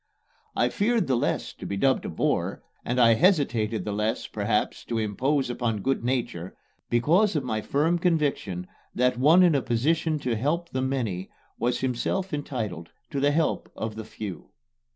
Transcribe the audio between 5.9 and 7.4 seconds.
nature, because